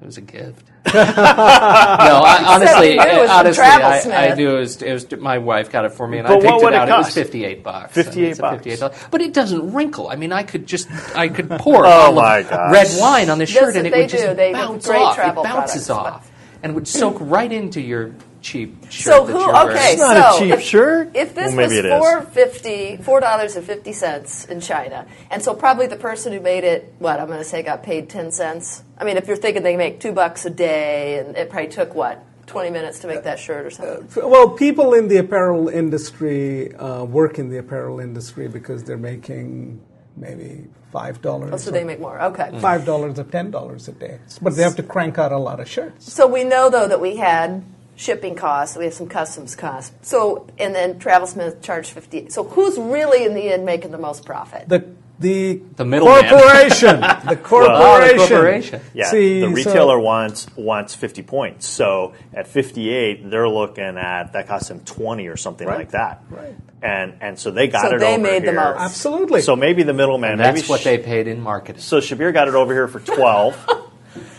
[0.00, 0.66] It was a gift.
[0.94, 4.38] no, I, honestly, you it was eh, honestly, I, I Smith.
[4.38, 5.10] knew it was, it was.
[5.20, 6.88] My wife got it for me, and But I what picked would it it out.
[6.88, 7.92] It was fifty-eight bucks.
[7.94, 8.64] 58 bucks.
[8.66, 9.10] $58.
[9.10, 10.08] But it doesn't wrinkle.
[10.08, 12.72] I mean, I could just, I could pour Oh, a my of gosh.
[12.72, 14.36] red wine on this That's shirt, and it they would just.
[14.36, 15.18] They- bounce off.
[15.18, 15.90] it bounces products.
[15.90, 16.30] off,
[16.62, 18.92] and would soak right into your cheap shirt.
[18.92, 19.38] So that who?
[19.38, 19.76] you're wearing.
[19.76, 21.10] Okay, It's not a so cheap if, shirt.
[21.14, 21.98] If this Well, maybe was it is.
[21.98, 26.40] four fifty, four dollars and fifty cents in China, and so probably the person who
[26.40, 28.82] made it, what I'm going to say, got paid ten cents.
[28.98, 31.94] I mean, if you're thinking they make two bucks a day, and it probably took
[31.94, 34.28] what twenty minutes to make that shirt or something.
[34.28, 39.80] Well, people in the apparel industry uh, work in the apparel industry because they're making
[40.16, 41.50] maybe five dollars.
[41.52, 42.20] Oh, so they make more.
[42.20, 42.50] Okay.
[42.60, 45.60] five dollars or ten dollars a day, but they have to crank out a lot
[45.60, 46.12] of shirts.
[46.12, 47.64] So we know though that we had
[48.00, 49.92] shipping costs, we have some customs costs.
[50.08, 52.30] So and then TravelSmith charged fifty.
[52.30, 54.68] So who's really in the end making the most profit?
[54.68, 54.84] The
[55.18, 56.30] the, The middleman.
[56.30, 56.98] corporation,
[57.28, 58.80] the corporation, Oh, the corporation.
[58.94, 61.66] Yeah, See, the so- retailer wants wants fifty points.
[61.66, 65.90] So at fifty eight, they're looking at that costs them twenty or something Right, like
[65.90, 66.22] that.
[66.30, 66.54] right.
[66.82, 68.54] And and so they got So it they over made the here.
[68.54, 68.80] most.
[68.80, 69.42] Absolutely.
[69.42, 70.38] So maybe the middleman.
[70.38, 71.82] That's maybe what Sh- they paid in marketing.
[71.82, 73.68] So Shabbir got it over here for 12.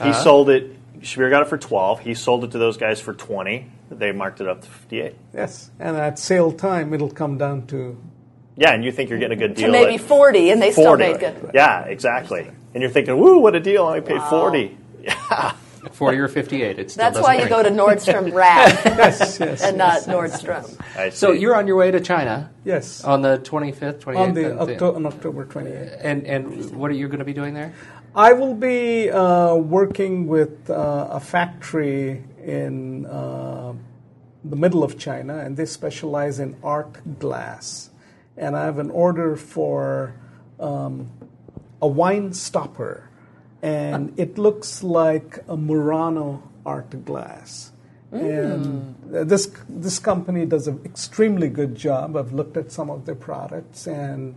[0.03, 0.75] He sold it.
[1.01, 1.99] Shabbir got it for 12.
[2.01, 3.69] He sold it to those guys for 20.
[3.89, 5.15] They marked it up to 58.
[5.33, 7.97] yes, and at sale time it'll come down to
[8.55, 9.71] Yeah, and you think you're getting a good to deal.
[9.71, 11.51] maybe forty, and they still made good.
[11.53, 12.49] Yeah, exactly.
[12.73, 13.83] And you're thinking, woo, what a deal.
[13.85, 14.77] I only paid 40.
[15.03, 15.53] Yeah.
[15.93, 16.77] 40 or 58.
[16.79, 20.79] It still That's why you go to Nordstrom Rack yes, yes, and yes, not Nordstrom.
[20.95, 23.03] I So you're on your way to China yes.
[23.03, 24.15] on the 25th, 28th?
[24.17, 25.97] on the and- Octo- on October 28th.
[26.01, 27.73] And, and what are you going to be doing there?
[28.13, 33.73] I will be uh, working with uh, a factory in uh,
[34.43, 37.89] the middle of China, and they specialize in art glass.
[38.35, 40.13] And I have an order for
[40.59, 41.09] um,
[41.81, 43.09] a wine stopper,
[43.61, 47.71] and it looks like a Murano art glass.
[48.11, 52.17] And uh, this this company does an extremely good job.
[52.17, 54.35] I've looked at some of their products, and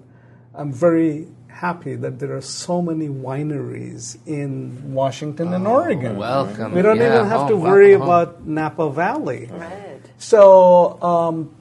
[0.55, 6.16] I'm very happy that there are so many wineries in Washington and Oregon.
[6.16, 6.74] welcome.
[6.74, 8.26] We don't Yeah, even have to worry welcome home.
[8.28, 9.48] about Napa Valley.
[9.50, 10.00] Right.
[10.18, 11.55] So um,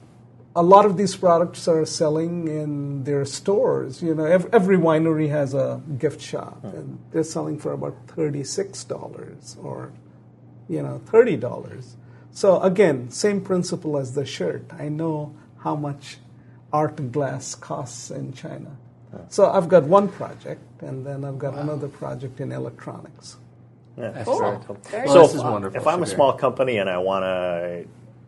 [0.56, 4.02] a lot of these products are selling in their stores.
[4.02, 8.84] You know, every, every winery has a gift shop, and they're selling for about thirty-six
[8.84, 9.92] dollars or,
[10.68, 11.96] you know, thirty dollars.
[12.32, 14.64] So again, same principle as the shirt.
[14.72, 16.18] I know how much
[16.72, 18.76] art glass costs in China.
[19.28, 23.36] So I've got one project, and then I've got another project in electronics.
[23.96, 24.10] Yeah.
[24.10, 24.38] That's Cool.
[24.40, 24.76] very cool.
[24.90, 27.22] Very Well, So this is if- wonderful, If I'm a small company and I want
[27.24, 27.84] to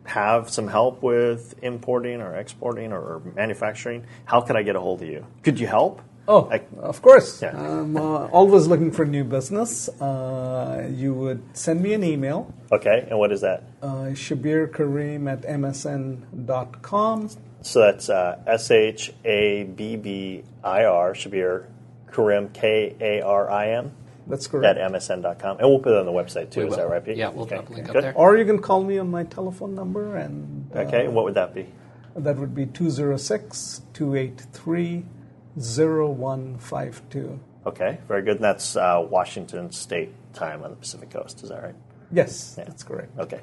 [0.09, 5.01] have some help with importing or exporting or manufacturing, how could I get a hold
[5.01, 5.25] of you?
[5.43, 6.01] Could you help?
[6.29, 7.41] Oh, Like- of course.
[7.41, 7.51] Yeah.
[7.57, 9.89] I'm uh, always looking for new business.
[10.01, 13.63] Uh, you would send me an email, Okay, and what is that?
[13.81, 17.29] uh, Shabbir Karim at msn.com.
[17.61, 21.65] So that's uh, S H A B B I R, Shabbir
[22.13, 23.91] Karim, K A R I M,
[24.27, 24.77] That's correct.
[24.79, 25.57] at msn.com.
[25.59, 27.17] And we'll put it on the website too, We is that right, Pete?
[27.17, 27.55] Yeah, we'll okay.
[27.57, 28.13] drop a link up there.
[28.15, 31.33] Or you can call me on my telephone number, and uh, Okay, and what would
[31.35, 31.67] that be?
[32.15, 35.05] that would be 206 283
[35.59, 37.39] 0152.
[37.65, 38.35] Okay, very good.
[38.37, 41.75] And that's uh, Washington State time on the Pacific Coast, is that right?
[42.11, 42.63] Yes, Yeah.
[42.65, 43.17] that's correct.
[43.19, 43.41] Okay.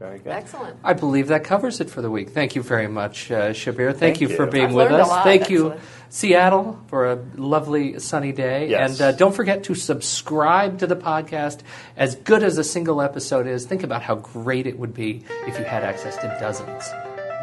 [0.00, 0.32] Very good.
[0.32, 0.78] Excellent.
[0.82, 2.30] I believe that covers it for the week.
[2.30, 3.88] Thank you very much, uh, Shabbir.
[3.90, 4.34] Thank, Thank you, you.
[4.36, 5.08] for being I've with learned a us.
[5.08, 5.74] lot, Thank you.
[6.08, 8.68] Seattle, for a lovely sunny day.
[8.68, 8.92] Yes.
[8.92, 11.60] And uh, don't forget to subscribe to the podcast.
[11.98, 15.58] As good as a single episode is, think about how great it would be if
[15.58, 16.88] you had access to dozens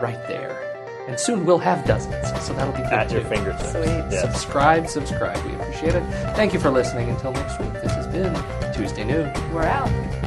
[0.01, 0.63] right there.
[1.07, 3.29] And soon we'll have dozens, so that'll be good At your too.
[3.29, 3.71] fingertips.
[3.71, 3.85] Sweet.
[3.85, 4.21] Yes.
[4.21, 5.41] Subscribe, subscribe.
[5.45, 6.03] We appreciate it.
[6.35, 7.07] Thank you for listening.
[7.09, 8.33] Until next week, this has been
[8.73, 9.31] Tuesday Noon.
[9.53, 10.26] We're out.